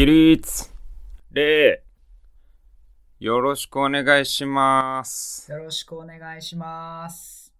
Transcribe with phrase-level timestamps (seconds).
[0.00, 0.70] 起立
[1.30, 1.82] 礼
[3.18, 5.52] よろしくお願いします。
[5.52, 7.52] よろしくお願いします。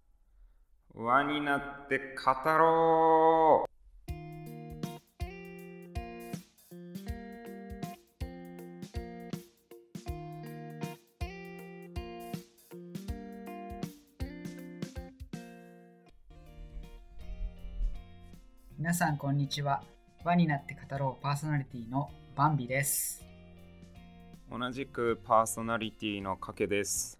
[0.95, 3.71] 輪になって語ろう
[18.79, 19.83] 皆さんこんにちは。
[20.23, 23.25] 輪になって語ろうパーソナリティのバンビです。
[24.49, 27.19] 同じくパーソナリティのかけです。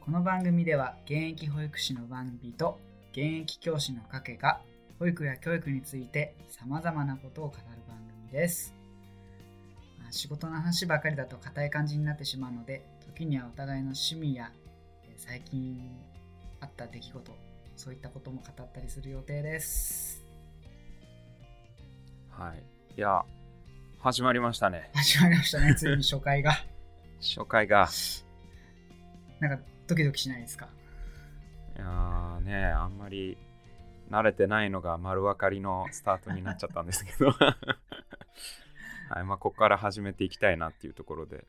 [0.00, 2.78] この番組では現役保育士のバンビと
[3.12, 4.60] 現役教師のかけが
[4.98, 8.74] 保育や教育について様々なことを語る番組です。
[9.98, 14.52] まあ仕事の話ばかりだと硬い感じになってしまうので、時にはお互いの趣味や
[15.04, 15.80] えー最近
[16.60, 17.32] あった出来事、
[17.74, 20.22] そういったことも語ったりする予定です。
[22.30, 22.62] はい。
[22.96, 23.24] いや、
[24.10, 24.88] 始まりましたね。
[24.94, 26.52] 始まりましたね、ついに初回が。
[27.20, 27.90] 初回が。
[29.38, 30.66] なんかドキドキしないですか？
[31.76, 33.36] いやーね、あんまり
[34.10, 37.32] 慣れてないのが丸分かりのスタートになっちゃったんですけど。
[39.10, 41.36] はい、まあ、ここから始めていきたいなっていうところで。
[41.36, 41.46] はい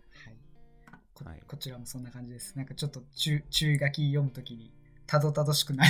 [1.14, 2.58] こはいこちらもそんな感じです。
[2.58, 4.74] なんかちょっと注注意書き読むときに
[5.08, 5.90] たどたどしくない？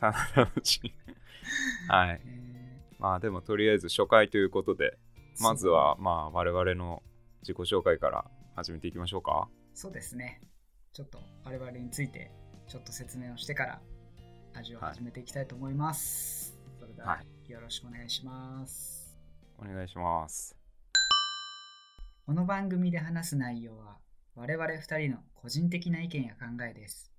[0.00, 0.18] 楽
[0.64, 0.94] しい。
[1.88, 2.20] はい。
[2.24, 2.50] えー
[2.98, 4.98] まあでもとりあえず初回ということで、
[5.38, 7.02] まずはまあ我々の
[7.42, 8.24] 自己紹介から
[8.56, 9.48] 始めていきましょうか。
[9.74, 10.40] そうですね。
[10.92, 12.32] ちょっと我々について
[12.66, 13.80] ちょっと説明をしてから
[14.54, 16.58] 味を始めていきたいと思います。
[16.78, 19.18] それでははよろしくお願いします。
[19.58, 20.56] お願いします。
[22.26, 23.98] この番組で話す内容は
[24.34, 27.12] 我々2人の個人的な意見や考えです。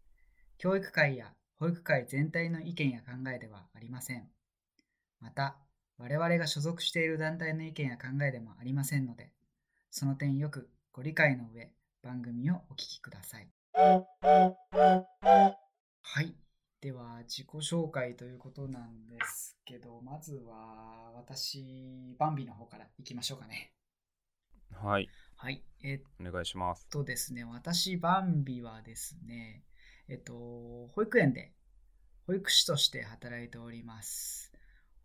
[0.57, 4.29] 教育界や保育界全体の意見や考えではありません。
[5.19, 5.57] また、
[6.01, 9.31] 我々が所属している団体の意見や考えでもありませんので、
[9.91, 13.47] その点よくご理解の上、番組をお聞きください。
[13.73, 14.07] は
[16.23, 16.33] い。
[16.81, 23.71] では、自己紹介ということなんですけど、まずは私、バンビの方からいきましょうかね。
[24.71, 25.63] はい、はい。
[25.83, 26.87] えっお願いします。
[26.89, 29.63] とですね、私、バンビはですね、
[30.07, 31.51] えっと、保育園で
[32.25, 34.50] 保育士として働いております。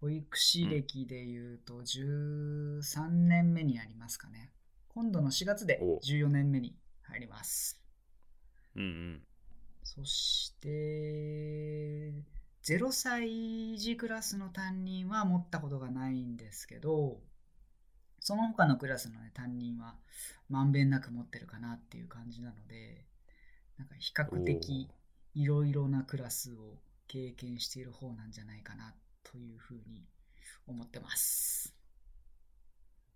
[0.00, 4.52] 保育士歴でいうと13年目になりますかね。
[4.88, 7.80] 今度の4月でお14年目に入ります。
[8.74, 9.22] うんうん。
[9.82, 12.12] そして、
[12.64, 17.20] 0歳児クラスの担任は持ったことがないんですけど、
[18.20, 19.94] その他のクラスの、ね、担任は
[20.48, 23.06] まんべんなく持ってるかなっていう感じなので、
[23.78, 24.90] なんか比較的
[25.34, 28.94] いろいろなクラスを経験している方なんじゃないかな
[29.30, 30.06] というふうに
[30.66, 31.74] 思ってます。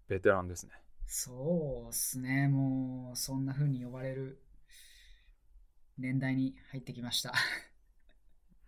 [0.08, 0.72] ベテランですね。
[1.06, 4.42] そうっすね、もうそんな風に呼ばれる
[5.98, 7.32] 年代に入ってきました。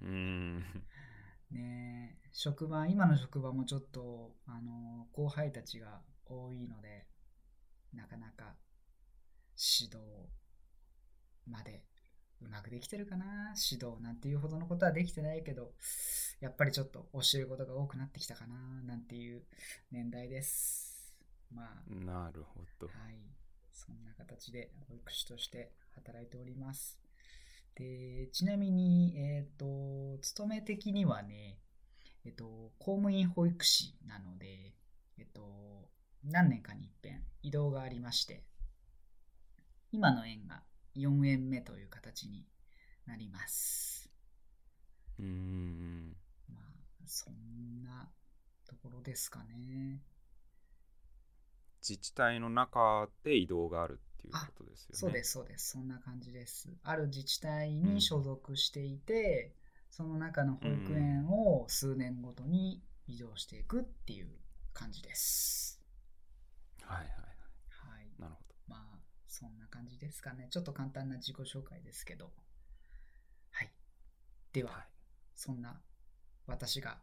[0.01, 0.65] うーん。
[1.51, 7.07] ねえ職場、今の職場もちょっと、あの、後輩たちが多いので、
[7.93, 8.57] なかなか
[9.57, 9.99] 指導
[11.47, 11.85] まで
[12.47, 13.55] うまくできてるかな？
[13.71, 15.73] 指導なんていうほどのことはできてないけど、
[16.41, 18.57] やっぱりちょっと教えることが多くなってきたかな？
[18.85, 19.43] なんていう
[19.91, 21.15] 年代です。
[21.51, 22.87] まあ、なるほど。
[22.87, 23.17] はい。
[23.73, 26.99] そんな形で保育士として働いております。
[27.75, 31.59] で、ちなみに、えっ、と、勤め的にはね、
[32.25, 32.45] えっ、と、
[32.79, 34.75] 公務員保育士なので、
[35.19, 35.89] えっ、と、
[36.25, 38.45] 何年かに一遍移動がありまして、
[39.91, 40.63] 今の園が
[40.95, 42.47] 4園目という形に
[43.07, 44.11] なります。
[45.19, 46.17] うーん。
[46.49, 48.11] まあ、そんな
[48.67, 50.03] ところですかね。
[51.81, 54.99] 自治体の中で移動があるっていうことですよね。
[54.99, 55.71] そうです、そうです。
[55.71, 56.69] そんな感じです。
[56.85, 59.53] ある自治体に所属していて、
[59.91, 64.29] その中の保育園を数年ごとに移動していくっていう
[64.73, 65.83] 感じです。
[66.83, 68.09] はいはいはい。
[68.19, 68.52] なるほど。
[69.33, 70.49] まあ、そんな感じですかね。
[70.51, 72.31] ちょっと簡単な自己紹介ですけど。
[73.51, 73.73] はい。
[74.53, 74.83] では、はい。
[75.35, 75.81] そんな
[76.47, 76.99] 私が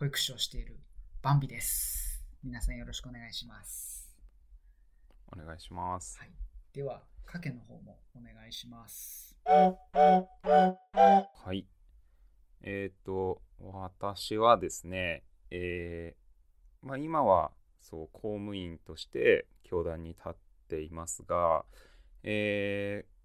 [0.00, 0.80] 保育士をしている
[1.22, 2.24] バンビです。
[2.42, 4.16] 皆さんよろしくお願いします。
[5.32, 6.18] お願いします。
[6.18, 6.32] はい。
[6.72, 9.36] では、かけの方もお願いします。
[9.44, 9.76] は
[11.52, 11.66] い。
[12.62, 20.32] えっ、と、私はですね、えーまあ、今はそう公務員として教壇に立っ
[20.68, 21.64] ていますが、
[22.22, 23.18] えー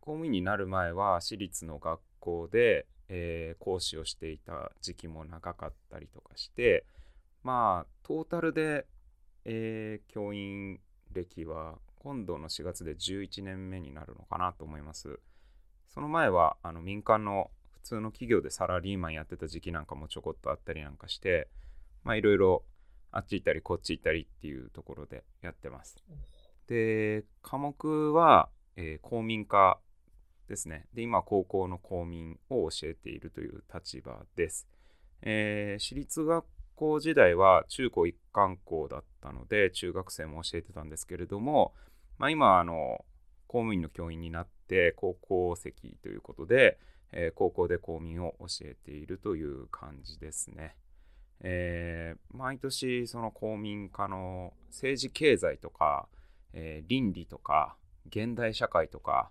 [0.00, 6.86] 公務員になる前は私立の学校で、えー講師をしていた時期も長かったりとかして、
[7.42, 8.86] まあ、トータルで
[9.44, 10.80] えー教員
[11.12, 15.20] 歴は今度の4月で11年目になるのかなと思います。
[15.88, 21.48] その前はあの民間の普通の企業でサラリーマンやってた時期なんかもちょこっとあったりなんかして、
[22.04, 22.64] まあいろいろ
[23.10, 25.96] あっち行ったりこっち行ったりっていうところでやってます。
[26.70, 29.80] で、科目は、えー公民科
[30.48, 30.86] ですね。
[30.94, 34.68] で、今、高校の公民を教えているという立場です。
[35.22, 36.44] えー私立学
[36.76, 41.74] 校時代は中高一貫校だったので、中学生も教えてたんですけれども、
[42.18, 43.04] まあ、今、あの、
[43.48, 46.78] 公務員の教員になって、高校籍ということで、
[47.12, 50.76] えー高校で公民を教えているという感じですね。
[51.40, 56.08] えー毎年その公民科の政治経済とか、
[56.52, 57.76] えー倫理とか
[58.08, 59.30] 現代社会とか、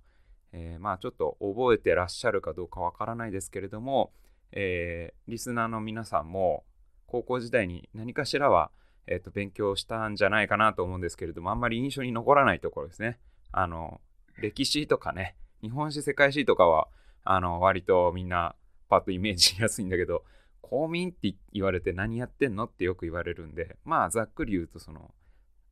[0.52, 4.12] えーまあちょっと覚えてらっしゃるかどうかわからないですけれども、
[4.52, 6.64] えーリスナーの皆さんも
[7.08, 8.72] 高校時代に何かしらは、
[9.08, 13.20] えーと勉強したんじゃないかなと思うんですけれどもあんまり印象に残らないところですね。
[13.52, 14.00] あの
[14.38, 16.88] 歴史とかね日本史世界史とかは
[17.24, 18.56] あの割とみんな
[18.88, 20.24] パッとイメージしやすいんだけど
[20.62, 25.12] 公民って言われて何やってんのってよく言われるんでまあざっくり言うとその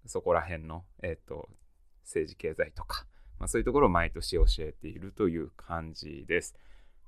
[0.07, 1.49] そこら辺の、えー、と
[2.03, 3.05] 政治経済とか、
[3.39, 6.55] まあ、そういうところを毎年教えているという感じです。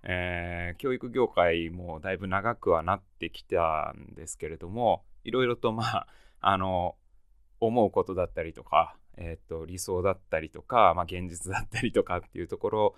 [0.04, 6.08] えー教育業界もだいぶ長くはなってきたんですけれどもいろいろとまあ
[6.42, 6.96] あの
[7.60, 12.96] 思うことだったりとか、えー、と理想だったりとか、まあ、現実だったりとかっていうところ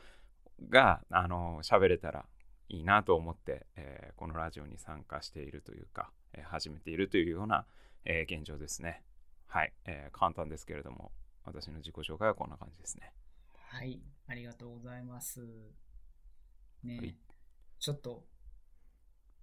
[0.70, 2.26] があの喋れたら
[2.70, 7.66] いいなと思って、えーこのラジオに参加しているというか、えー始めているというような、
[8.06, 9.04] え現状ですね。
[9.52, 11.12] はい、えー簡単ですけれども
[11.44, 13.12] 私の自己紹介はこんな感じですね。
[13.68, 15.42] はい、ありがとうございます。
[16.84, 17.16] ね、はい
[17.82, 18.24] ちょっと、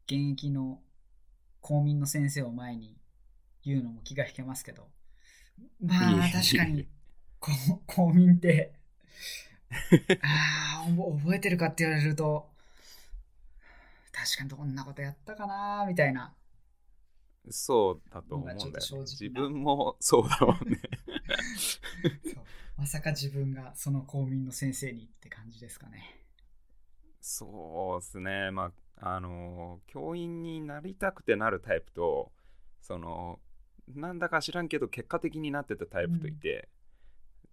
[0.07, 0.81] 現役の
[1.61, 2.97] 公民の先生を前に
[3.65, 4.87] 言うのも気が引けますけど、
[5.85, 6.87] まあ、確かに、
[7.41, 7.51] こ
[7.85, 8.75] 公民って、
[10.23, 12.49] ああ、覚覚えてるかって言われると、
[14.13, 16.33] 確かにどんなことやったかなみたいな。
[17.51, 20.81] そうだと思うんだよ、ね自分もそうだもんね。
[22.77, 26.23] まさか自分がその公民の先生にって感じですかね。
[27.21, 28.51] そうですね。
[28.53, 32.33] まあ、あの、教員になりたくてなるタイプと、
[32.81, 33.41] その、
[33.95, 36.69] なんだか知らんけど結果的になってたタイプといて、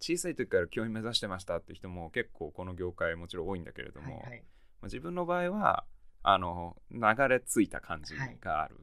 [0.00, 4.38] 小さい時から教員目指してましたって人も結構この業界もちろん多いんだけれども、はいはい。
[4.40, 4.44] ま
[4.82, 5.84] あ、自分の場合は
[6.22, 8.76] あの流れ着いた感じがある、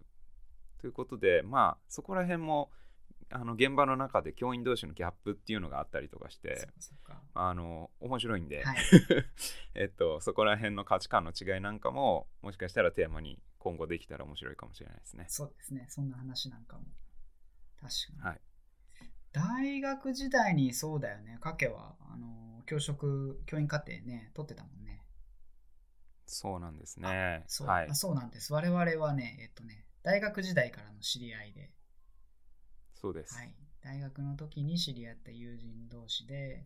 [0.84, 2.70] ということでまあそこら辺も
[3.30, 6.68] あの現場の中で教員同士のギャップっていうのがあったりとかして。
[7.34, 8.78] あの面白いんで、はい。
[9.76, 15.26] えっと、そこら辺の価値観の違いなんかももしかしたらテーマに今後できたら面白いかもしれないですね。
[15.30, 15.86] そうですね。
[15.88, 16.84] そんな話なんかも。
[17.80, 18.20] 確かに。
[18.20, 18.42] はい、
[19.32, 21.38] 大学時代にそうだよね。
[21.40, 25.02] かけは、あの、教職、教員課程ね、取ってたもんね。
[26.26, 27.46] そうなんですね。
[27.48, 28.52] そう,、はいあ、そうなんです。
[28.54, 31.72] 我々はね、えっとね、大学時代からの知り合いで、
[32.94, 33.36] そうです。
[33.36, 33.54] はい。
[33.82, 36.66] 大学の時に知り合った友人同士で、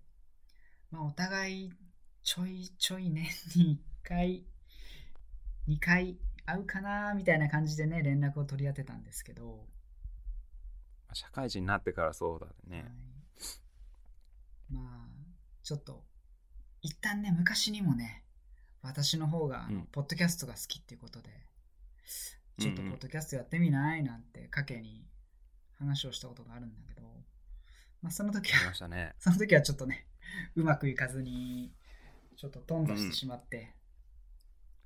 [0.91, 1.73] まあ、お互い
[2.23, 3.25] ちょいちょい年
[3.55, 4.45] に1回、
[5.67, 9.67] 2回会うかなみたいな感じでね、連絡を取り合ってたんですけど、
[11.13, 13.17] 社会人になってからそうだはねい。
[14.69, 15.09] まあ、
[15.63, 16.05] ちょっと、
[16.81, 18.23] 一旦ね、昔にもね、
[18.81, 21.29] 私の方があの、うんポッドキャストが好きっていうことで、
[22.59, 24.03] ちょっとうんうんポッドキャストやってみない？
[24.03, 25.07] なんて、かけに
[25.77, 27.03] 話をしたことがあるんだけど、
[28.01, 29.13] まあ、その時はね。
[29.19, 30.07] その時はちょっとね、
[30.55, 31.73] うまくいかずに、
[32.35, 33.73] ちょっと頓挫してしまって、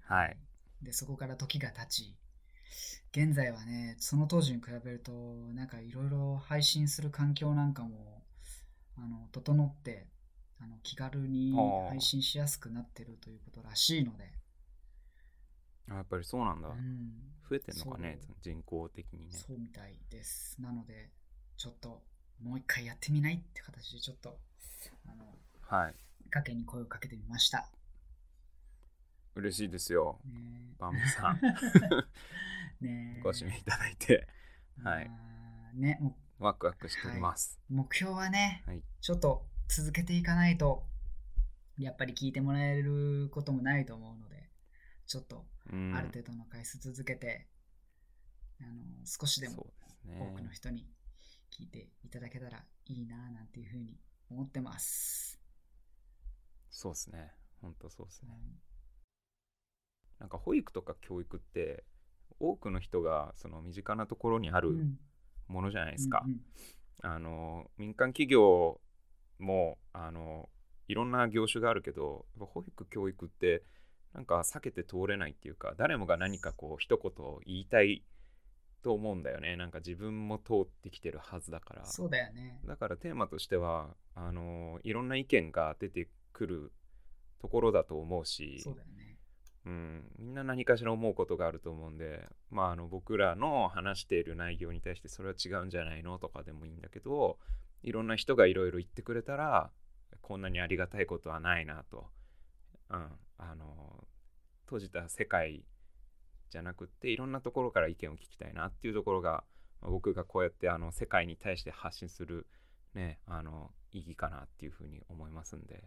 [0.01, 0.37] はい。
[0.81, 2.17] で、そこから時が経ち、
[3.11, 5.11] 現在はね、その当時に比べると、
[5.53, 8.25] なんかいろいろ配信する環境なんかも、
[8.97, 10.07] あの、整って、
[10.59, 11.55] あの気軽に
[11.89, 14.31] 配信しやすくなってるということらしいので、
[15.89, 16.69] あやっぱりそうなんだ。
[16.69, 17.11] うん、
[17.49, 19.31] 増えてんのかね人口的にね。
[19.31, 20.61] そうみたいです。
[20.61, 21.09] なので、
[21.57, 22.01] ちょっと
[22.41, 24.39] もう一回やってみないって形で、ちょっと、
[25.05, 25.25] あの、
[25.61, 25.95] はい。
[26.29, 27.69] かけに声をかけてみました。
[29.35, 30.19] 嬉しいですよ。
[30.25, 31.39] ねバンビさん、
[32.81, 34.27] ねご指名いただいて、
[34.83, 35.15] はいま
[35.69, 37.59] あね、もワクワクしております。
[37.69, 40.85] う目標はね、はいちょっと続けていかないと、
[41.77, 44.30] やっぱり聞いてもらえることもないと思うので、
[45.11, 47.45] ちょっとうん、ある程度の回数続けて、
[48.61, 49.67] あの少しでも。
[50.03, 50.87] 多くの人に
[51.55, 53.99] 聞いていただけたらいいななんていうふうに
[54.31, 55.39] 思ってます。
[56.71, 57.33] そうですね。
[57.61, 58.29] 本当そうですね。
[58.31, 58.55] うん
[60.19, 61.83] なんか保育とか教育って、
[62.39, 64.97] 多くの人がその身近なところにあるうん
[65.47, 66.23] ものじゃないですか。
[66.25, 66.41] うんうん
[67.03, 68.79] あの民間企業
[69.39, 70.49] もあの
[70.87, 73.63] いろんな業種があるけど保育教育って
[74.13, 77.11] なんか避けて通れないっていうか誰もが何かこう一言
[77.45, 78.03] 言いたい
[78.83, 79.55] と思うんだよね。
[79.55, 81.85] なんか自分も通ってきてるはずだから。
[81.85, 82.59] そうだよね。
[82.65, 86.71] だからテーマとしてはあのいろんな意見が出てくる
[87.39, 89.17] ところだと思うしそうだよね。
[89.63, 97.37] うん、みんな何かしら思うことがあると思うんで、まあ、あの僕らの話している内容に対してそれは違うんじゃないのとかでもいいんだけど
[97.83, 99.69] いろんな人がいろいろ言ってくれたら
[100.21, 102.07] こんなにありがたいことはないなと、
[102.91, 103.07] うん、
[103.37, 104.07] あの
[104.65, 105.63] 閉じた世界
[106.49, 109.43] じゃなくっていろんなところから意見を聞きたいなっていうところが、
[109.81, 112.45] まあ僕がこうやってあの世界に対して発信する、
[112.93, 115.83] ね、あの意義かなっていうふうに思いますんで。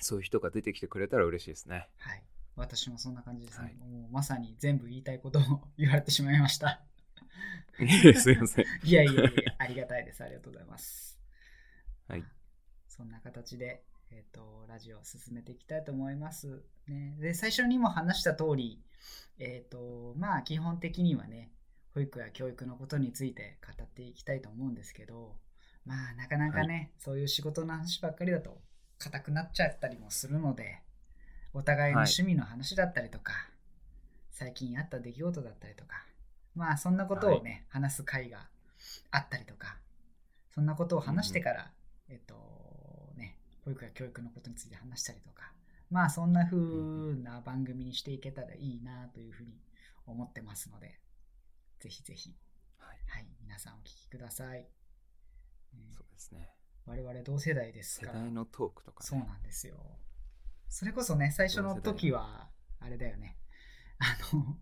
[0.00, 1.88] そういう人が出てきてくれたら嬉しいですね。
[1.98, 2.22] はい。
[2.56, 3.74] 私もそんな感じですね、はい。
[3.76, 5.42] もうまさに全部言いたいことを
[5.76, 6.82] 言われてしまいました。
[8.20, 8.64] すいません。
[8.84, 10.22] いやいやいやありがたいです。
[10.22, 11.18] ありがとうございます。
[12.06, 12.24] はい。
[12.88, 13.84] そんな形で、
[14.16, 16.62] えー、とラジオを進めていきたいと思います。
[16.86, 18.80] ね、で最初にも話した通り、
[19.38, 21.50] えーとまあ、基本的にはね
[21.94, 25.32] 保育や教育のことについて語っていきたいと思うんですけど
[25.84, 28.58] まあなかなかね、そういう仕事の話ばっかりだと
[28.98, 30.80] 硬くなっちゃったりもするので
[31.52, 33.32] お互いのはい趣味の話だったりとか、
[34.30, 36.04] 最近あった出来事だったりとか
[36.54, 38.46] まあそんなことをね、話す会が
[39.10, 39.76] あったりとか
[40.54, 41.70] そんなことを話してから、
[42.08, 42.40] えっとね、
[43.64, 45.52] 保育や教育のことについて話したりとか、
[45.90, 46.56] まあそんな風
[47.22, 49.52] な番組にしていけたらいいなというふうに
[50.06, 50.98] 思ってますので、
[51.80, 52.34] ぜひぜひ、
[52.78, 54.58] はいはい、皆さんお聞きください。
[54.58, 54.68] ね
[55.96, 56.50] そうですね。
[56.86, 59.06] 我々同世代ですから、世代のトークとかね。
[59.08, 59.76] そうなんですよ。
[60.68, 62.48] それこそね、最初の時は、
[62.80, 63.38] あれだよね、
[63.98, 64.58] あの、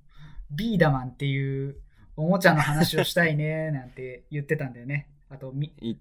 [0.50, 1.80] ビーダマンっていう
[2.16, 5.08] おもちゃの話をしたいねなんて言ってたんだよね。
[5.30, 5.72] あとミ。
[5.80, 5.98] ミ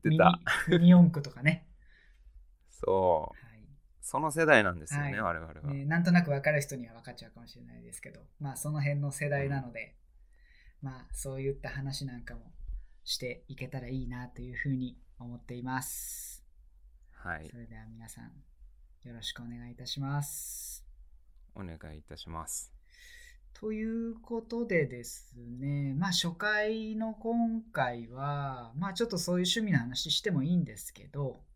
[0.79, 1.65] ニ四駆とかね。
[2.83, 3.45] そう。
[3.45, 3.51] はい
[4.03, 5.73] その世代なんですよね、はい我々は。
[5.73, 9.95] ね、なんとなく分かる人には分かっちゃうかもしれないですけど、まあその辺の世代なので、
[10.81, 12.41] まあそういった話なんかも
[13.05, 16.43] していけたらいいなというふうに思っています。
[17.13, 17.55] はいそ。
[17.55, 18.31] れでは皆さん
[19.07, 20.83] よろしくお願いいたします。
[21.55, 22.73] お願いいたします。
[23.53, 31.50] ということでですね、まあ初回の今回は、まあちょっとそういう趣味の話してもいいんですけど、まあ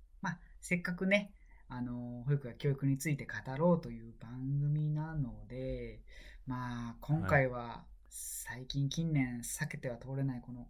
[0.68, 1.32] せっかくね、
[1.70, 6.00] あの保育や教育について語ろうという番組なので、
[6.48, 10.66] まあ今回は最近近年避けては通れないこの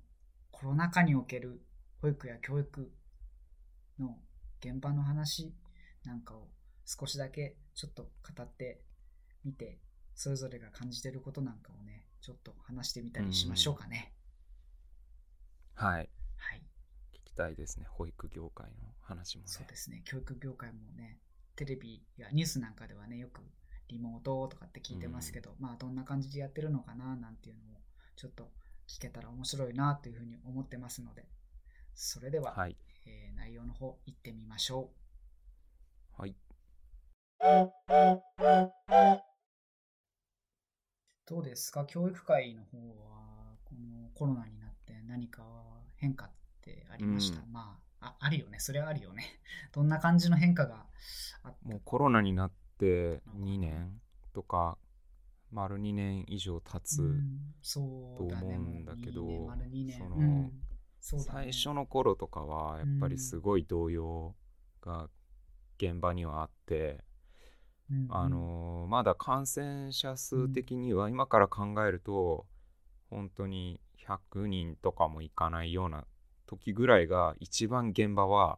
[0.52, 1.62] コロナ禍における
[2.02, 2.92] 保育や教育
[3.98, 4.18] の
[4.60, 5.54] 現場の話
[6.04, 6.50] なんかを
[6.86, 8.82] 少しだけちょっと語って
[9.46, 9.80] みて
[10.14, 14.12] それぞれが感じてることなんかをねちょっと話してみたりしましょうかね。
[15.74, 16.10] はい。
[17.36, 17.86] たいですね。
[17.90, 19.50] 保育業界の話もね。
[19.50, 21.20] そうですね教育業界もね
[21.56, 23.42] テレビやニュースなんかではねよく
[23.88, 27.82] リモートとかって聞いてますけど、まあどんな感じでやってるのかななんていうのも
[28.16, 28.50] ちょっと
[28.88, 31.26] 聞けたら面白いなというふうに思ってますので
[31.94, 32.76] それでは、はい。
[33.06, 34.90] えー内容の方行ってみましょ
[36.18, 36.22] う。
[36.22, 36.36] はい。
[41.28, 41.86] どうですか？
[41.86, 45.44] 教育界の方はこのコロナになって何か
[45.98, 46.32] 変化っ
[46.66, 47.54] てありました、うん。
[47.54, 48.60] まああ あるよね。
[48.60, 49.24] それはあるよね。
[49.72, 50.86] どんな感じの変化が
[51.64, 54.02] もうコロナになって2年
[54.34, 54.78] とか、
[55.52, 56.98] 丸2年以上経つ。
[57.74, 59.50] と思うんだけど
[61.00, 64.36] その最初の頃とかはやっぱりすごい動揺
[64.82, 65.10] が
[65.78, 67.04] 現場にはあって、
[67.92, 68.08] うんうん。
[68.10, 72.48] あのまだ感染者数的には今から考えると
[73.12, 76.08] 本当に100人とかもいかないような
[76.46, 78.58] 時ぐらいが一番現場は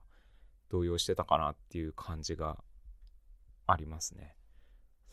[0.70, 2.58] 動揺してたかなっていう感じが
[3.66, 4.36] ありますね。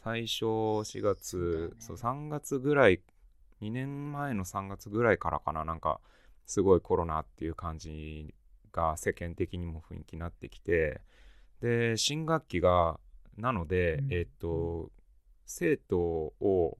[0.03, 3.01] 最初4月そう,、そうだよ3月ぐらい
[3.63, 6.01] 2年前の3月ぐらいからかななんか
[6.45, 8.35] すごいコロナっていう感じ
[8.71, 11.01] が世間的にも雰囲気になってきて
[11.63, 13.01] で新学期が
[13.37, 14.13] なので、うん。
[14.13, 14.91] えっと
[15.47, 16.79] 生徒を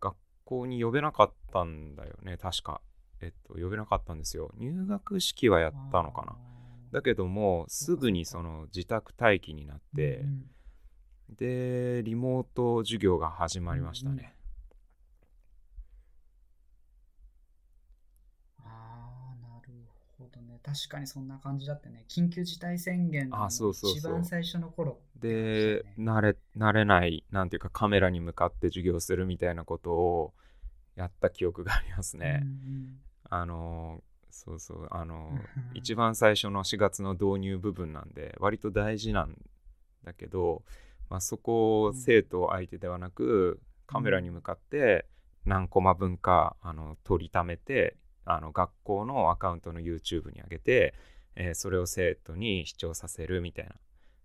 [0.00, 2.80] 学校に呼べなかったんだよね確か
[3.20, 4.52] えっと呼べなかったんですよ。
[4.56, 6.36] 入学式はやったのかな。
[6.92, 10.44] だけどもすぐにその自宅待機になって、うん
[11.36, 14.34] でリモート授業が始まりましたね、
[18.58, 19.72] ああなる
[20.18, 20.58] ほどね。
[20.60, 22.04] 確かにそんな感じだったね。
[22.08, 23.98] 緊急事態宣言のあそうそうそう。
[23.98, 30.34] 一番最初の頃ってで慣れ慣れないなんていうかカメラに向かって授業するみたいなことを
[30.96, 33.00] やった記憶がありますね、うんうん
[33.30, 35.42] あのそうそうあのうん
[35.74, 39.36] 一番最初の4月の導入部分なんで割と大事なん
[40.04, 40.62] だけど、
[41.08, 45.06] まあ、そこを生徒相手ではなくカメラに向かって
[45.46, 50.94] 何コマ分かあの取りためてあの学校のアカウントの YouTube に上げて、
[51.36, 53.72] えーそれを生徒に視聴させるみたいな。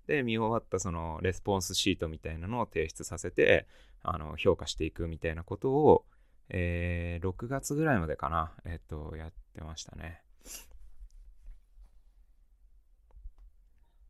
[0.08, 3.66] で見終わったそのレスポンスシートみたいなのを提出させて
[4.04, 6.06] あの評価していくみたいなことを、
[6.50, 10.22] えー6月ぐらいまでかな、えっとやってましたね。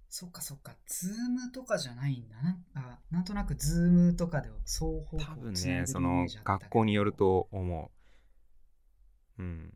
[0.10, 2.58] そっかそっか、 Zoom とかじゃないんだな。
[2.74, 7.12] あなんとなく Zoom とかで双方向多分ねその学校による。
[7.12, 7.92] と思
[9.38, 9.42] う。
[9.42, 9.74] うん。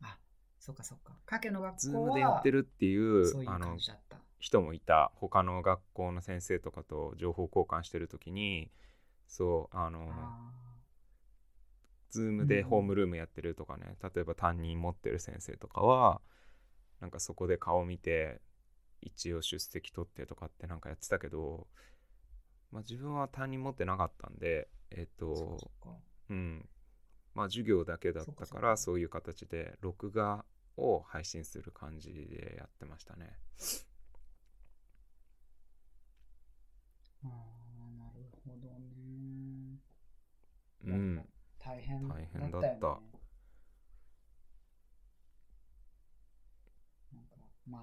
[0.00, 0.18] あ、
[0.58, 1.12] そっかそっか。
[1.26, 3.24] かけの学校 Zoom でやってるっていう。
[4.38, 8.70] 人もいた他の学校の先生とかと情報交換してる時に
[9.26, 10.50] そうあのあ
[12.10, 16.20] ズームでホームルームやってるとかね、例えば担任持ってる先生とかは
[17.00, 18.40] なんかそこで顔見て
[19.02, 21.66] 一応出席取ってとかってなんかやってたけど、
[22.72, 25.58] まあ、自分は担任持ってなかったんでえっ、ーと
[26.30, 26.68] うん。
[27.34, 30.44] まあ授業だけだったからそういう形で録画
[30.76, 33.38] を配信する感じでやってましたね。
[37.24, 39.80] あーなるほどね。
[40.86, 41.35] うん
[41.66, 42.86] 大変大変だよねった
[47.12, 47.36] なんか
[47.68, 47.82] まあ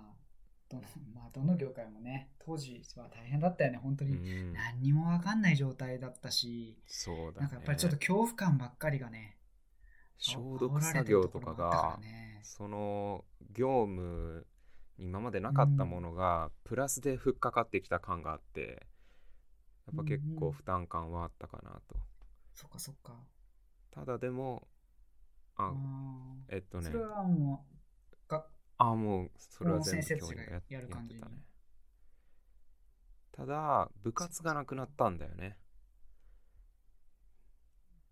[0.69, 3.79] どのまあどの業界もね当時は大変だったよね。
[3.81, 4.53] 本当にうん。
[4.53, 7.41] 何にも分かんない状態だったし、そうだね。
[7.41, 9.37] なんかやっぱりちょっと恐怖感ばっかりがね
[10.17, 12.39] 消毒作業とかがね。
[12.43, 14.45] その業務
[14.97, 18.87] に今までなかったものがプラスでふっかかってきた感があって
[19.87, 20.35] やっぱ結うんうん。
[20.35, 21.95] 構負担感はあったかなと。
[22.53, 23.13] そっかそっか
[23.93, 24.67] ただでも
[25.55, 26.89] ああえっとね。
[26.89, 27.63] ーそれはも
[28.27, 28.45] うが
[28.77, 31.37] あもうそれは全部教員がややる感じってたね
[33.31, 35.57] ただ部活がなくなったんだよね。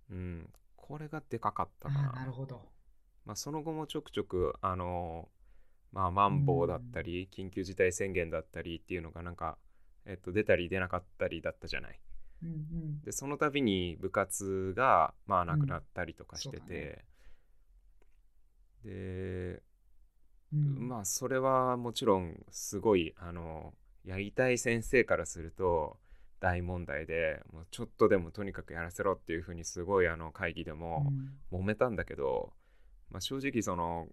[0.09, 0.49] うん。
[0.75, 2.69] これがでかかったかあなーなるほど。
[3.25, 5.29] まあ、その後もちょくちょくあの
[5.91, 9.57] まあマンボウだったり緊急事態宣言だったりっていうのがなんか、
[10.05, 11.99] えっと、出たり出なかったりだったじゃない
[12.43, 13.01] うんうん。
[13.01, 17.05] でその度に部活がまあなくなったりとかしてうんそうて、
[18.83, 19.63] で
[20.53, 20.87] うん。
[20.87, 23.73] まあそれはもちろんすごいあの
[24.03, 25.97] やりたい先生からすると
[26.39, 31.07] 大問題でもうちょっとでもとにかくやらせろっていうふうにすごいあの会議でも、
[31.51, 31.59] うん。
[31.59, 32.53] 揉めたんだけど、
[33.11, 34.07] まあ、正直その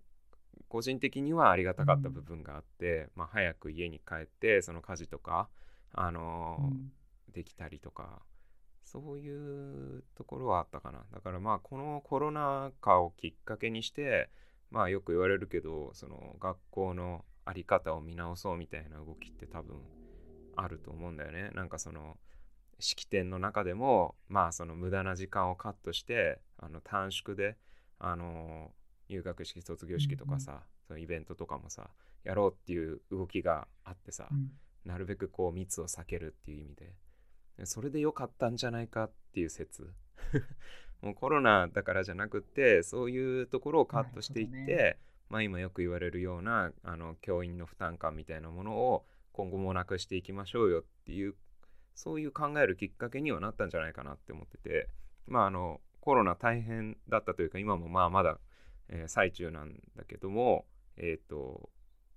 [0.68, 5.48] 個人的にはありがたかった部分があって、まあ、早く家に帰ってその家事とか、
[5.92, 6.72] あの
[7.32, 8.22] できたりとか
[8.84, 11.04] そういうところはあったかな。
[11.12, 14.30] だからまあこのコロナ禍をきっかけにして
[14.70, 19.76] まあよく言われるけどその学校の在り方を見直そうみたいな動きって多分
[20.56, 21.50] あると思うんだよね。
[21.54, 22.16] なんかその
[22.78, 27.56] 式典の中でもまあその無駄な時間をカットしてあの短縮で
[27.98, 28.72] あの
[29.08, 31.90] 入学式卒業式とかさ、そのイベントとかもさ
[32.24, 34.50] やろうっていう動きがあってさ、うん。
[34.84, 36.92] なるべくこう密を避けるっていう意味でで
[37.66, 39.04] それで良かったんじゃないか？
[39.04, 39.92] っていう説。
[41.02, 51.34] もうコロナだからじゃなくってそういうところをカットしていって、ねまあ今よく言われるようなあの教員の負担感みたいなものを今後もなくしていきましょうよっていう
[51.94, 54.88] そういう考えるきっかけにはなったんじゃないかなって思ってて
[55.26, 58.40] まああのコロナ大変だったというか今もまあまだ、
[58.88, 60.66] えー最中なんだけども
[60.96, 61.70] えっ、と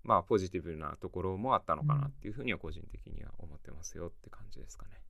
[0.04, 5.01] まあポジティブなところもあったのかなっていうふうには個人的には思ってますよって感じですかね。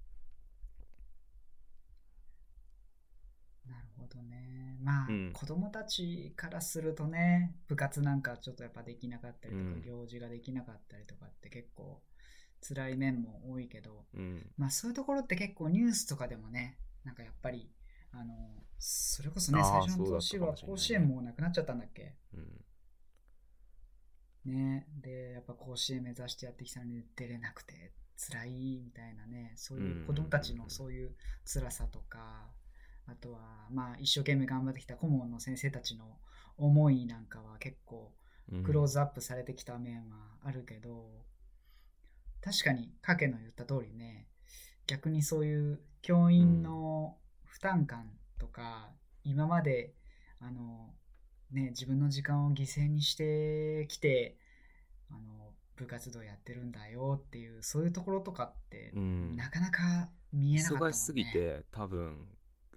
[3.72, 4.78] なるほどね。
[4.82, 5.32] まあ、うん。
[5.34, 9.82] 子供たちからするとね、部活なんかちょっとやっぱできなかったりとか、うん。
[9.82, 12.02] 行事ができなかったりとかって結構
[12.68, 17.72] 辛い面も多いけど、うん、まあそういうところって結構ニュースとかでもね、なんかやっぱり、
[18.12, 18.36] あの、
[18.78, 22.14] それこそね、最初の年は甲子園もなくなっちゃったんだっけ？
[24.46, 24.86] うん、ね。
[25.02, 32.52] で、やっぱ甲子園目指してやってきたのに出れなくて辛いみたいなね、そういう子供たちのそういう辛さとか、
[33.12, 33.40] あとは、
[33.72, 36.06] まあ一生懸命頑張ってきた顧問の先生たちの
[36.58, 38.12] 思いなんかは結構
[38.52, 38.64] うん。
[38.64, 41.06] クローズアップされてきた面はあるけど、
[42.42, 44.28] 確かに影の言った通りね
[44.88, 48.90] 逆にそういう教員の負担感とか、
[49.24, 49.94] 今まで
[50.40, 50.90] あの、
[51.52, 54.38] ね、自分の時間を犠牲にしてきて
[55.10, 59.36] あの部活動やってるんだよっていうそういうところとかって、うん。
[59.36, 62.28] なかなか見えなかったね、忙しすぎて多分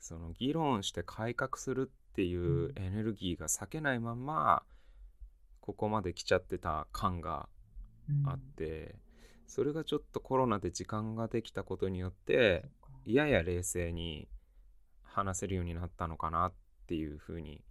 [0.04, 4.62] その議論して改革するっていうエネルギーが避けないまま
[5.60, 7.48] ここまで来ちゃってた感が
[8.08, 8.28] うん。
[8.28, 8.96] あって、
[9.46, 12.66] それがちょっとコロナで時間ができたことによって
[13.06, 14.28] やや冷静に
[15.02, 16.52] 話せるようになったのかなっ
[16.86, 17.62] ていうふうに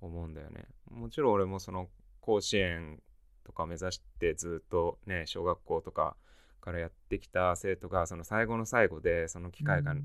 [0.00, 0.66] 思うんだよね。
[0.90, 1.88] もちろん俺もその
[2.20, 3.00] 甲子園
[3.44, 6.16] とか目指してずっとね小学校とか
[6.60, 10.04] からやってきた生徒がその最後の最後でその機会がうん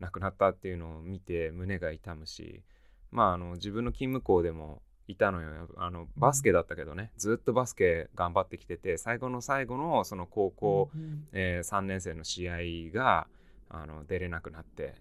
[0.00, 2.62] なくなったっていうのを見て胸が痛むし
[3.10, 5.68] まああの自分の勤務校でもいたのよ。
[5.76, 7.12] あのバスケだったけどね。
[7.16, 12.56] ずっとバスケ頑張ってきてて最後の最後のその高校、うんえ3年生の試合
[12.92, 13.28] が
[13.68, 14.94] あの出れなくなって。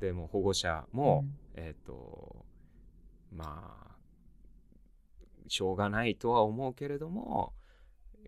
[0.00, 2.44] でもう保護者も、えっ、と
[3.32, 3.96] まあ
[5.48, 7.54] しょうがないとは思うけれども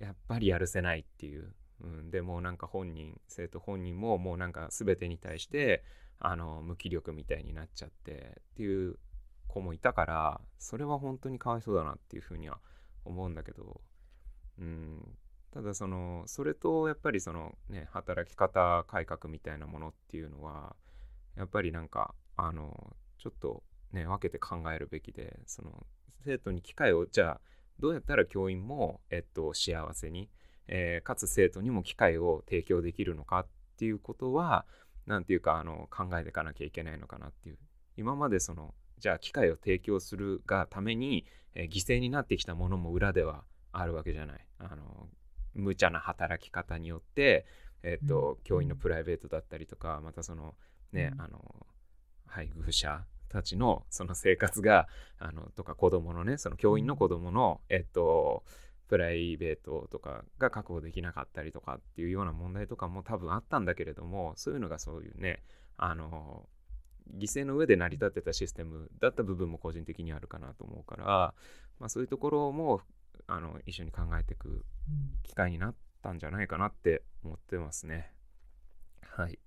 [0.01, 5.85] やっぱりやるせないっていう、うん、でもうなんか本人生徒本人ももうなんか全てに対して
[6.19, 8.99] あの無気力みたいになっちゃってっていう
[9.47, 12.59] 子もいたからそれは本当にかわいそうだなっていうふうには
[13.05, 13.81] 思うんだけど、
[14.59, 15.17] うん、
[15.53, 20.75] ただそのそれとやっぱりそのね働き方改革みたいなものっていうのは
[21.37, 23.62] やっぱりなんかあのちょっと
[23.93, 25.87] ね分けて考えるべきでその
[26.25, 27.41] 生徒に機会をじゃあ
[27.81, 30.29] どうやったら教員も、えっと、幸せに、
[30.69, 33.47] えーかつ生徒にも機会を提供できるのかっ
[33.79, 34.67] ていうことは
[35.07, 37.59] なんていうかあの考えていかなきゃいけないのかなっていう。
[37.97, 44.47] 今までそのじゃあ機会を提供するがために、えー犠牲になってきたものも裏ではあるわけじゃない。
[44.59, 45.09] あの
[45.55, 47.47] 無茶な働き方によって、
[47.83, 50.55] えっとうん教員のプライベートだったりとかまたその
[50.93, 51.21] ね、うん。
[51.21, 51.67] あの
[52.27, 58.45] 配偶者たちのその生活があのとか子供のねその教員の子供の、えっと
[58.88, 65.42] プライベートとかが確保できなかったりとかっていうような問題とかも多分あったんだけれどもそういうのがそういうね
[65.77, 66.48] あの
[67.16, 71.05] 犠牲の上で成り立ってたシステムだった部分も個人的にあるかなと思うから、
[71.79, 72.81] まあ、そういうところも
[73.27, 74.64] あの一緒に考えていく
[75.22, 78.12] 機会になったんじゃないかなって思ってますね。
[79.03, 79.38] はい。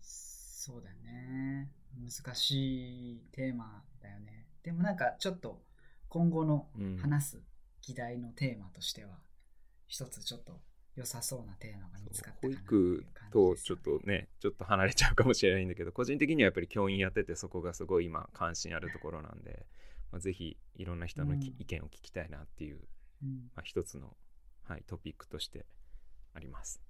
[0.00, 5.60] そうだよね難しいテーマだよねでもなんかちょっと
[6.14, 6.96] 今後のうん。
[6.98, 7.42] 話す
[7.82, 9.18] 議題のテーマとしては
[9.88, 10.60] 一つちょっと
[10.94, 19.66] 良さそうなテーマが見つかったか保なっていう育とちょっとねちょっと離れちゃうかもしれないんだけど個人的にはやっぱり教員やっててそこがすごい今関心あるところなんで、
[20.12, 22.78] まあ、ぜひいろんな人の意見を聞きたいなっていう、
[23.22, 23.50] うん。
[23.56, 24.14] まあ、一つの、
[24.62, 25.66] はい、トピックとして
[26.32, 26.80] あります。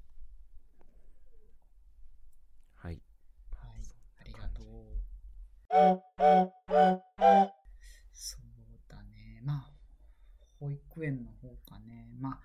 [2.74, 3.00] はい。
[3.50, 3.82] はい。
[4.20, 4.64] ありがとう
[8.88, 9.40] だね。
[9.42, 9.72] まあ、
[10.64, 12.09] 保育園の方かね。
[12.18, 12.38] まあ、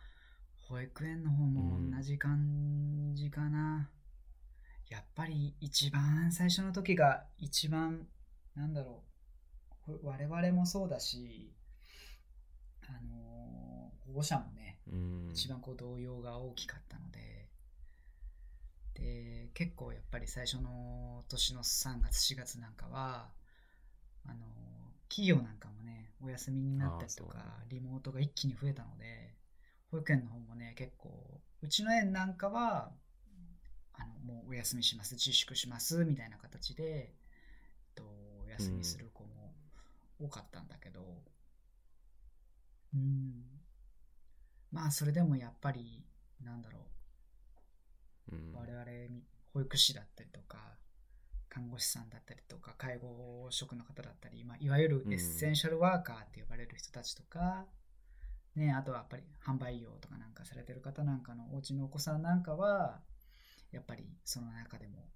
[0.67, 3.89] 保育園の方もうん同じ感じかな。
[4.89, 8.07] やっぱり一番最初の時が一番、
[8.55, 9.03] なんだろ
[9.87, 9.93] う。
[9.93, 11.53] ほ我々もそうだし、
[12.87, 13.69] あのー
[14.09, 17.47] 保護者もね、うん一番こう動揺が大きかったので
[18.95, 23.29] で結構やっぱり最初の年の3月4月なんかは
[24.25, 24.37] あの
[25.09, 27.37] 企業なんかもねお休みになったりとか
[27.69, 29.35] リモートが一気に増えたので
[29.91, 32.91] 保育園の方もね結構うちの園なんかは
[33.93, 37.13] あのもうお休みします自粛しますみたいな形で、え
[37.91, 38.03] っと、
[38.45, 39.53] お休みする子も
[40.21, 41.01] 多かったんだけど
[42.93, 43.43] うん。
[44.71, 46.03] まあそれでもやっぱり
[46.43, 46.79] なんだろ
[48.31, 48.35] う。
[48.35, 48.53] うん。
[48.53, 48.85] 我々
[49.53, 50.57] 保育士だったりとか
[51.49, 57.65] 看護師さんだったりとか介護職の方だったり、まあ、いわゆるエッセンシャルワーカーって呼ばれる人たちとか、
[58.55, 62.99] ね、あとはやっぱり販売業とかなんかされてる方なんかのお家のお子さんなんかは
[63.71, 65.09] やっぱりその中でも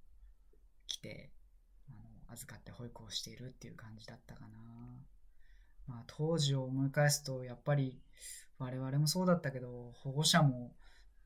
[0.88, 1.32] 来て
[1.88, 4.48] あの預かって保育をしているっていう感じだったかな、
[5.88, 8.00] まあ、当時を思い返すとやっぱり
[8.58, 10.74] 我々もそうだったけど保護者も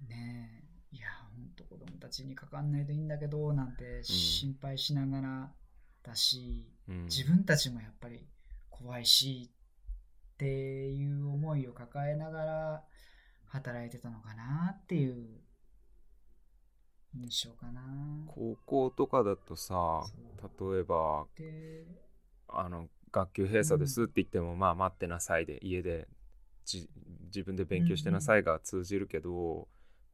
[0.07, 5.51] ねいや本当子供たちにかかんないといいんだけどなんて心配しながら
[6.03, 7.05] だし、うん。
[7.05, 8.25] 自分たちもやっぱり
[8.69, 9.51] 怖いし
[10.33, 12.83] っていう思いを抱えながら
[13.47, 15.41] 働いてたのかなっていう
[17.15, 17.81] 印象かな。
[18.27, 20.03] 高校とかだとさ
[20.37, 21.85] そ例えばで
[22.47, 26.07] あの学級閉鎖ですって言っても、まあ待ってなさいで家で
[26.65, 26.89] じ
[27.25, 29.67] 自分で勉強してなさいが通じるけど、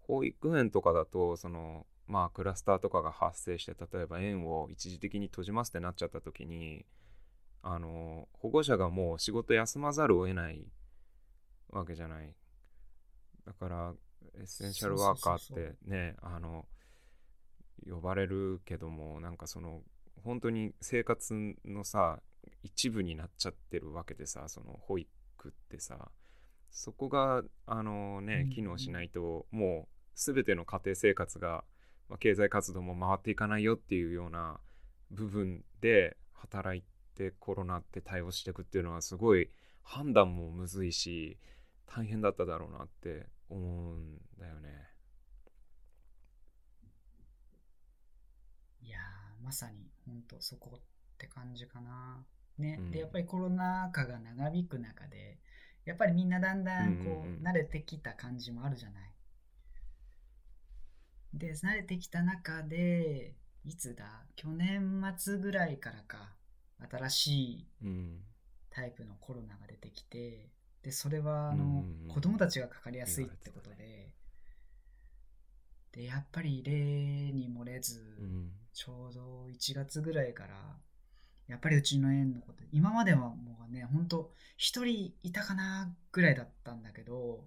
[0.07, 6.85] 保育園とかだとそのまあクラスターとかが発生して例えば園を一時的に閉じますってなっちゃった時に
[7.61, 10.65] あの保護者がもう仕事休まざるを得ない
[11.69, 12.35] わけじゃない。
[13.45, 13.93] だから
[14.35, 16.65] エッセンシャルワーカーってねあの
[17.89, 19.81] 呼ばれるけどもなんかその
[20.23, 21.33] 本当に生活
[21.65, 22.21] のさ
[22.63, 25.09] 一部になっちゃってるわけでさその保育
[25.49, 26.11] ってさ
[26.69, 28.49] そこがあのねうん。
[28.49, 31.63] 機能しないともう全ての家庭生活が、
[32.09, 34.59] まあ、経済活動も回っていかないよっていうような
[35.11, 36.83] 部分で働い
[37.15, 39.49] てコロナって対応していくっていうのはすごい
[39.83, 41.37] 判断もむずいし
[41.85, 44.69] 大変だっただろうなって思うんだよね。
[48.81, 50.81] いやーまさに本当そこっ
[51.17, 52.25] て感じかな。
[52.57, 55.39] ね、うんでやっぱりコロナ禍が長引く中で
[55.85, 59.12] やっぱりみんなだんだんこう、慣れてきた感じもあるじゃない。
[61.33, 63.33] で慣れてきた中で
[63.65, 64.23] いつだ？
[64.35, 66.33] 去年末ぐらいからか
[66.91, 68.17] 新しいうん。
[68.69, 70.49] タイプのコロナが出てきて
[70.83, 72.13] でそれはあの、うんうんうん。
[72.13, 74.13] 子供たちがかかりやすいってことで、
[75.91, 76.71] でやっぱり例
[77.31, 78.51] に漏れず、うん。
[78.73, 80.55] ちょうど1月ぐらいから
[81.47, 83.35] やっぱりうちの園のこと今まではも
[83.69, 87.45] うねほんと1人いたかなぐらいだったんだけど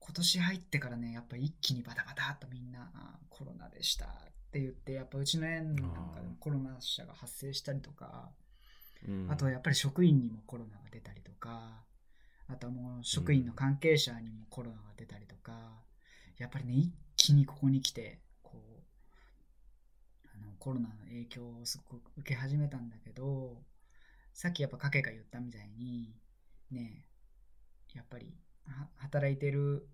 [0.00, 4.08] 今年入ってからねやっぱり一気にバタバタっとみんなあコロナでしたっ
[4.50, 8.30] て言ってやっぱうちの園なんかでもコロナ者が発生したりとか
[9.06, 9.30] うん。
[9.30, 11.84] あとはやっぱり職員にもコロナが出たりとか、
[12.48, 15.52] あとはもう職員の関係者にもコロナが出たりとか、
[16.38, 18.58] やっぱりね、一気にここに来て、こ
[20.24, 23.62] う、あのコロナの影響をすごく受け始めたんだけど、
[24.32, 26.14] さっきやっぱかけが言ったみたいに、
[26.70, 27.04] ね、
[27.94, 28.32] やっぱりは
[28.96, 29.88] 働いてる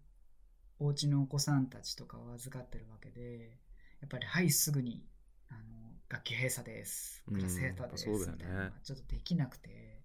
[0.79, 3.59] お家のお子さんたちとかを預かってるわけで、
[4.01, 5.07] やっぱりはいすぐに
[5.49, 5.61] あの
[6.09, 10.03] 学級閉鎖です、クラス閉鎖です、うんみたいなのがちょっとできなくて、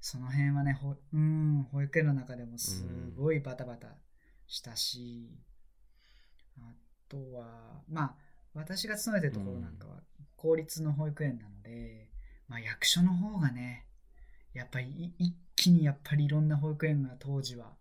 [0.00, 2.84] その辺はね、ほうん、保育園の中でもす
[3.16, 3.88] ごいバタバタ
[4.46, 5.38] したし、
[6.58, 6.62] あ
[7.08, 8.14] とは、まあ、
[8.54, 10.00] 私が勤めてるところなんかは
[10.36, 12.08] 公立の保育園なので、
[12.48, 13.86] まあ役所の方がね、
[14.54, 17.76] やっぱりい一気にやっぱりいろんな保育園が当時は、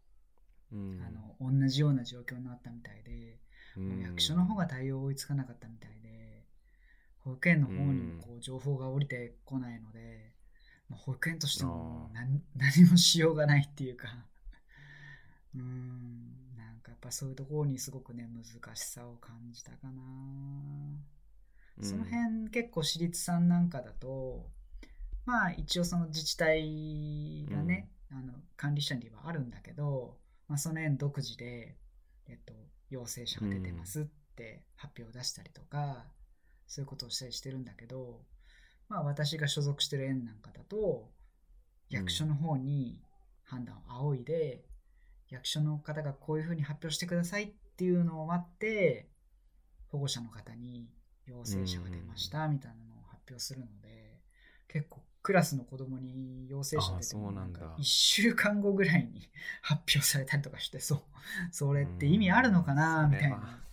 [0.72, 1.02] うん。
[1.06, 3.40] あの同じような状況になったみたいで、
[3.76, 6.44] もう役所の方が対応追いつかなかったみたいで、
[7.20, 10.32] 保育園の方にもこう情報が降りてこないので、
[10.90, 14.08] まあ保育園としても何 何もしようがないっていうか、
[15.56, 20.02] うーん、なんかやっぱそういうところにすごくね、難しさを感じたかな。
[21.82, 24.50] その辺結構私立さんなんかだと、
[25.26, 30.18] まあ一応その自治体がね、あの管理者にはあるんだけど、
[30.50, 31.78] まあ、その園独自で、
[32.28, 32.54] えっと、
[32.90, 34.04] 陽性者が出てますっ
[34.36, 36.06] て発表を出したりとか、
[36.68, 38.22] そういうことをしたりしてるんだけど、
[38.90, 41.12] まあ私が所属してる園なんかだと、
[41.90, 43.00] 役所の方に
[43.44, 44.66] 判断を仰いで、
[45.30, 49.08] 役所の方がこういうふうに発表してくださいっていうのを待って、
[49.90, 50.90] 保護者の方に
[51.26, 54.20] 陽性者が出ましたみたいなのを発表するので、
[54.68, 57.60] 結構クラスの子供に陽性者出てなんだ。
[57.78, 59.30] 1週間後ぐらいに
[59.62, 61.02] 発表されたりとかして、そう、
[61.52, 63.64] それって意味あるのかなうんみたいな。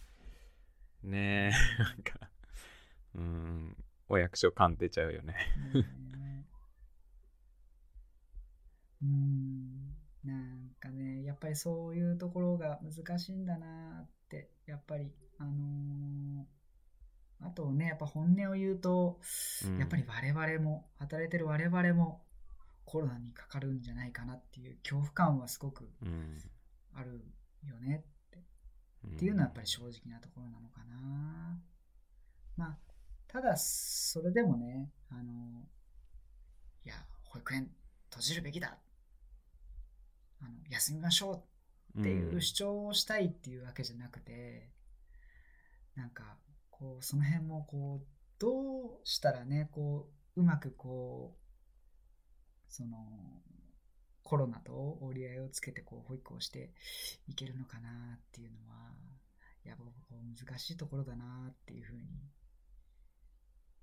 [1.03, 2.31] ねえなんか
[3.15, 5.35] うんお役所感出ちゃうよね。
[9.01, 16.56] うーんなんかねやっぱりそういうところが難しいんだなってやっぱりあのー
[17.43, 19.21] あとねやっぱ本音を言うと、
[19.65, 19.79] うん。
[19.79, 22.23] やっぱり我々も働いてる我々も
[22.85, 26.39] コロナにかかるんじゃないかなっていう恐怖感はすごくうん。
[26.95, 27.25] ある
[27.67, 28.39] よねって。
[29.05, 29.17] うん。
[29.17, 31.61] っていうのはやっぱり正直なところなのかな。
[32.57, 32.79] まあ、
[33.29, 35.69] ただ、それでもね、あの、
[36.85, 36.95] いや、
[37.25, 37.71] 保育園
[38.09, 38.79] 閉じるべきだ。
[40.41, 41.45] あの休みましょ
[41.95, 44.69] うっていう主張をしたいっていうわけじゃなくて、
[45.95, 46.37] なんか、
[46.79, 48.07] こう、その辺も、こう、
[48.39, 52.97] どうしたらね、こう、うまくこう、その、
[54.23, 56.73] コロナと折り合いをつけて、こう、保育をして
[57.29, 58.93] いけるのかなっていうのは、
[59.65, 62.03] いや、僕、難しいところだなっていうふうに、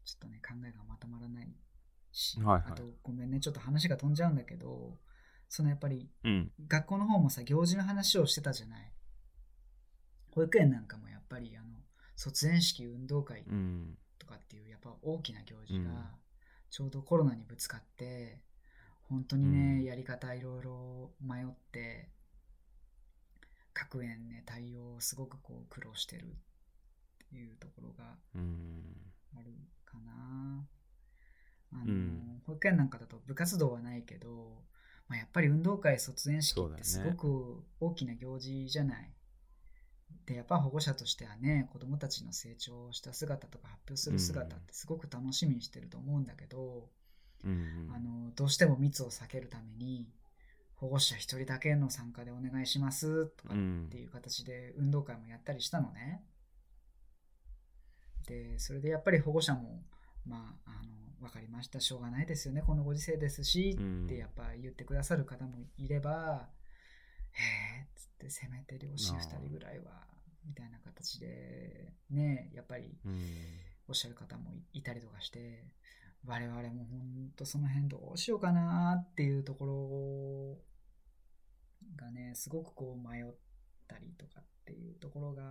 [0.05, 1.55] ちょっとね、考えがまとまらない
[2.11, 2.71] し、はいはい。
[2.71, 4.97] あと、ごめんね、ちょっと話が飛んじゃうんだけど、
[5.49, 6.51] そのやっぱり、うん。
[6.67, 8.91] 学校の方もさ行事の話をしてたじゃない。
[10.31, 11.82] 保育園なんかもやっぱりあの
[12.15, 13.97] 卒園式運動会うん。
[14.19, 15.83] とかっていうやっぱ大きな行事うん。
[15.85, 16.11] が
[16.69, 18.41] ちょうどコロナにぶつかって
[19.09, 19.83] 本当にね、うん。
[19.83, 22.09] やり方いろいろ迷って
[23.73, 26.27] 各園ね対応をすごくこう苦労してるっ
[27.29, 28.81] ていうところがうん。
[29.35, 29.51] ある
[29.85, 30.67] かな。
[31.73, 32.41] あのうん。
[32.45, 34.61] 保育園なんかだと部活動はないけど、
[35.07, 39.11] まあ、やっぱり運動会卒園式ってすごく大きな行事じゃない？
[40.25, 46.89] でやっぱ保護者としてはね子どもたちの成長した姿とか発表する姿ってすごく楽しみにしてると思うんだけど
[47.43, 47.95] うんうん。
[47.95, 50.09] あのどうしても密を避けるために
[50.75, 56.23] 保護者1人だけの参加でお願いしますとかうんっていう形で運動会もやったりしたのね。
[58.27, 59.83] でそれでやっぱり保護者も
[60.25, 61.79] まああの分かりました。
[61.79, 62.61] しょうがないですよね。
[62.61, 64.05] このご時世ですしうん。
[64.05, 66.62] ってやっぱ言ってくださる方もいればへ
[67.35, 69.91] えっつってせめて両親2人ぐらいは
[70.45, 73.19] みたいな形でねやっぱりうん。
[73.87, 75.65] おっしゃる方もいたりとかして
[76.25, 80.57] 我々も本当その辺どうしようかなっていうところ
[81.97, 83.25] がねすごくこう迷っ
[83.87, 85.43] たりとかっていうところが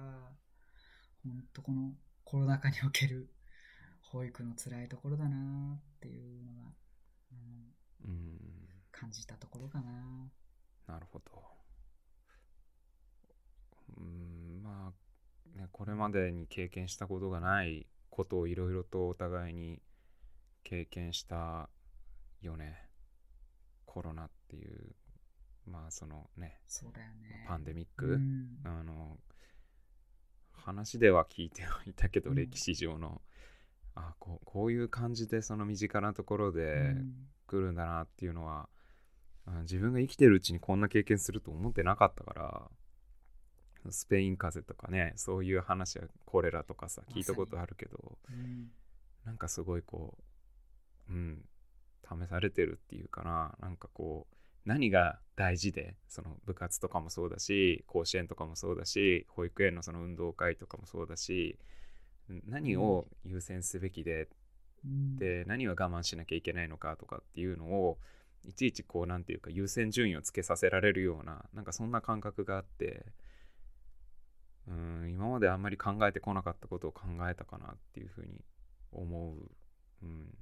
[1.22, 1.92] 本当この
[2.24, 3.28] コロナ禍における
[4.00, 6.70] 保育の辛いところだなっていうのが、
[8.04, 8.38] うん、うん。
[8.90, 9.92] 感じたところかな。
[10.86, 11.42] なるほど。
[13.96, 14.92] うんま
[15.56, 19.80] あ、ね、これまでに経験したことがないことをいろいろとお互いに
[20.64, 21.68] 経験した
[22.40, 22.88] よね。
[23.86, 24.94] コロナっていう、
[25.64, 27.46] まあそのね、そうだよね。
[27.46, 28.58] パンデミック、うん。
[28.64, 29.16] あの
[30.52, 32.36] 話では聞いてはいたけど、うん。
[32.36, 33.22] 歴史上の。
[33.94, 37.12] あこうこういう感じでその身近なところでうん。
[37.46, 38.68] 来るんだなっていうのは、
[39.46, 42.70] あ自分が生きてるうちにこんな経験すると思ってなかったから
[43.90, 48.70] スペイン風邪とかねそういう話はコレラとかさ聞いたことあるけどうん。
[49.24, 50.18] なんかすごいこ
[51.10, 51.44] ううん
[52.04, 61.58] 試されてるっていうかななんかこう何が大事でその部活とかもそうだし甲子園とかもそうだし保育園のその運動会とかもそうだし
[62.46, 64.28] 何を優先すべきで
[64.84, 65.16] うん。
[65.16, 67.98] で何を我慢しなきゃいけないのかとかっていうのを
[68.44, 73.06] いちいちこうなんていうか優先順位をつけさせられるようななんかそんな感覚があって
[75.42, 78.44] であんまり考えてこなかったことを考えたかなっていうふうに
[78.92, 80.38] 思う、うん、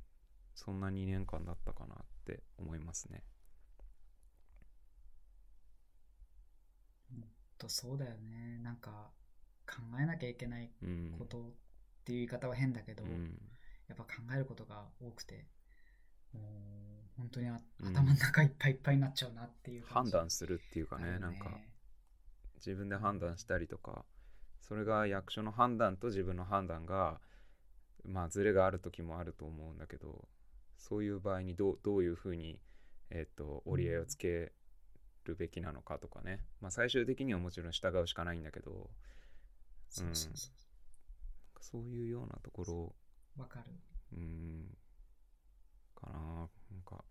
[0.55, 3.23] そんな2年間だったかなって思いますね。
[7.57, 8.59] とそうだよね。
[8.63, 9.11] なんか
[9.67, 11.15] 考えなきゃいけないうん。
[11.19, 11.43] ことっ
[12.05, 13.39] ていう言い方は変だけど、うん。
[13.89, 15.47] やっぱ考えることが多くて
[16.33, 16.45] もう
[17.19, 17.97] 本当にあうん。
[17.97, 21.59] 頭の中いっぱいいっぱいになっちゃうなっていう感判じ断するっていうかねあるよなんか
[22.57, 24.05] 自分で判断したりとか
[24.71, 27.19] それが役所の判断と自分の判断が
[28.05, 30.29] まあズレがある時もあると思うんだけど
[30.79, 32.61] そういう場合にどうどういうふうに、
[33.11, 34.53] えっと折り合いをつけ
[35.25, 38.91] るべきなのかとかね、まあ、最終的にはもちろん従うしかないんだけど
[39.89, 40.53] そうそうそ
[41.61, 42.95] そういうようなところ。
[43.37, 43.73] わかる。
[44.17, 44.67] うん。
[46.01, 46.49] かな。
[46.71, 47.05] なんか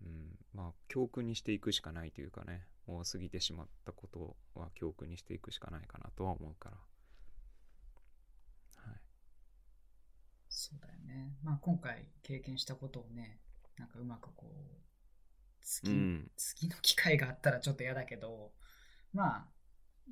[0.00, 6.76] うんまあ教訓にしていくしかないというかねもう過ぎてしまったことは教訓にしていくしかないかなとは思うから。
[8.76, 9.00] はい。
[10.48, 11.36] そうだよね。
[11.42, 13.38] まあ今回経験したことをね
[13.78, 14.80] なんかうまくこう
[15.62, 16.30] 次,、うん。
[16.36, 18.52] 次の機会があったらちょっと嫌だけど
[19.12, 19.46] まあ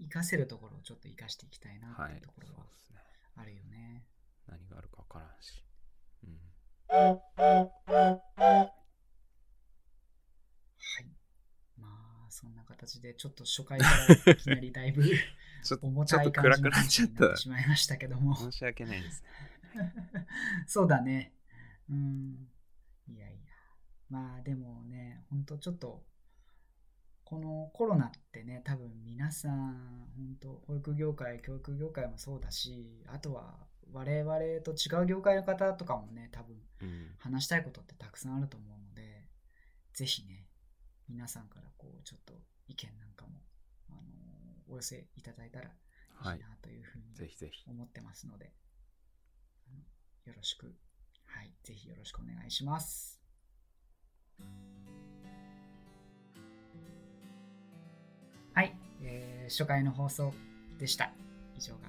[0.01, 2.13] 活かせるところをちょっと活かしていきたいなってはい。
[2.13, 2.99] いうところはそうですね。
[3.37, 4.05] あるよね、
[4.49, 5.65] 何があるかわからんし。
[6.25, 6.39] うん
[10.79, 11.07] はい。
[11.77, 11.87] ま
[12.27, 13.87] あ、そんな形で、ちょっと初回か
[14.25, 15.03] らいきなりだいぶ
[15.65, 16.63] ちょっと重たとい感じ
[17.03, 18.37] になってしまいましたけども。
[18.37, 19.29] 申し訳ないですね
[20.67, 21.35] そうだね。
[21.91, 22.49] うん。
[23.09, 23.55] いやいや。
[24.09, 26.07] まあ、でもね、ほんとちょっと、
[27.25, 39.27] このコロナってね、多分皆さん、本当保育業界、教育業界もそうだし、あとは我々と違う業界の方とかもね、多分うん話したいことってたくさんあると思うので、
[39.93, 40.47] ぜひね、
[41.09, 42.33] 皆さんからこう、ちょっと
[42.69, 43.41] 意見なんかも、
[43.91, 43.99] あの
[44.69, 45.71] お寄せいただいたらい
[46.15, 48.53] はいいなというふうにぜひぜひ思ってますので、
[50.25, 50.67] よろしく、
[51.27, 53.21] はい、ぜひよろしくお願いします。
[58.55, 60.35] はい、えー初回の放送
[60.79, 61.11] でした。
[61.57, 61.81] 以上が。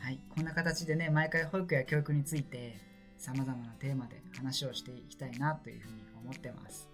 [0.00, 2.76] はい、こんな形でね、毎回保育や教育について、
[3.16, 6.88] さまざまなテーマで話をしていきたいなというふうに思ってます。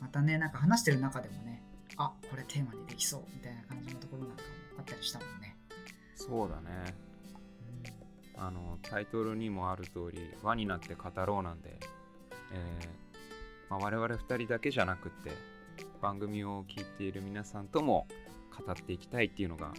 [0.00, 1.62] またね、なんか話してる中でもね、
[1.98, 5.56] あこれテーマにできそうみたいな感じのところなんかもあったりしたもんね。
[6.14, 6.94] そうだね
[8.36, 11.78] あのタイトルにもある通り輪になって語ろうなんで、
[12.52, 15.30] えーまあ、我々2人だけじゃなくって
[16.00, 18.06] 番組を聞いている皆さんとも
[18.66, 19.72] 語っていきたいっていうのが、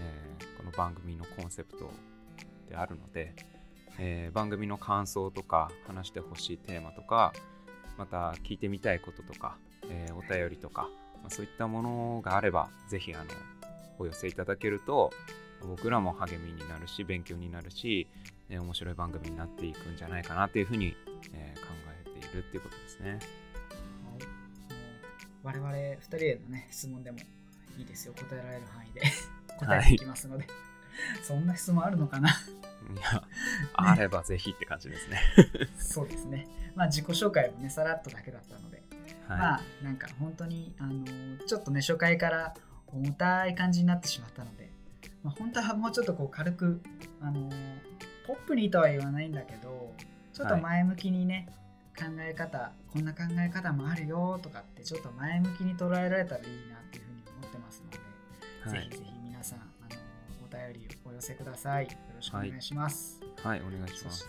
[0.00, 1.90] えーこの番組のコンセプト
[2.68, 3.34] であるので、
[3.98, 7.32] えー番組の感想とか話してほしいテーマとか
[7.98, 9.56] また聞いてみたいこととか、
[9.88, 10.88] えーお便りとか、
[11.22, 13.24] まあ、そういったものがあればぜひあの
[13.98, 15.12] お寄せいただけると
[15.62, 18.06] 僕らも励みになるし勉強になるし、
[18.48, 20.94] えー面白い番組になっていくんじゃないかなというふうに、
[21.32, 21.68] えー考
[22.06, 23.10] えているるっていうことですね。
[23.10, 23.20] はい、
[25.42, 27.18] 我々2人へのね質問でも
[27.78, 28.14] いいですよ。
[28.14, 29.02] 答えられる範囲で。
[29.58, 32.30] 答えていきますので、はい、そんな質問あるのかな？
[32.30, 32.32] い
[33.00, 33.21] や、
[33.74, 35.20] あればぜひって感じですね。
[35.78, 36.46] そうですね。
[36.74, 38.82] まあ自己紹介もね、さらっとだけだったので、
[39.28, 41.04] はい、まあなんか本当に、あの
[41.46, 42.54] ちょっとね、初回から
[42.86, 44.70] 重たい感じになってしまったので、
[45.22, 46.82] まあ、本当はもうちょっとこう軽く、
[47.20, 47.50] あの
[48.26, 49.94] ポップにとは言わないんだけど、
[50.32, 51.48] ちょっと前向きにね、
[51.96, 57.98] はい、考え方、こんな考え方もあるよとかって、ちょっと前向きに捉えられたらいいなっていうふうに思ってますので、
[58.70, 59.96] はい、ぜひぜひ皆さん、あの
[60.44, 62.12] お便りお寄せください。
[62.22, 63.21] ろしくお願いします。
[63.42, 64.26] はい、はい、お願いします。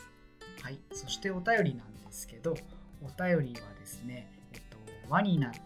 [0.62, 2.56] はい、そしてお便りなんですけど、
[3.02, 4.78] お便りはですね、えっと、
[5.10, 5.64] 輪になって.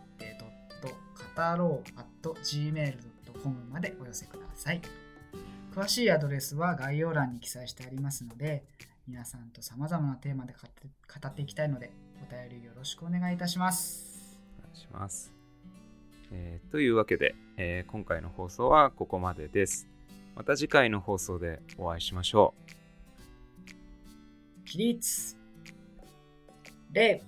[1.38, 4.82] 語ろう .gmail.com までお寄せください。
[5.72, 8.64] 詳しいアドレスは概要欄に記載してありますので、
[9.08, 10.68] 皆さんとさまざまなテーマで語
[11.28, 11.91] っていきたいので、
[12.28, 14.39] お便りよろしくお願いいたします。
[14.60, 15.32] お願いします。
[16.32, 19.88] えー、というわけで、えー、今回の放送はここまでです。
[20.36, 22.76] また次回の放送でお会いしましょう。
[24.68, 25.38] 起立
[26.91, 27.24] 礼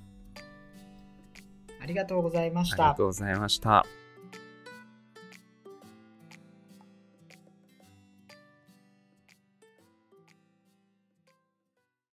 [1.82, 2.84] ありがとうございました。
[2.84, 3.86] ありがとうございました。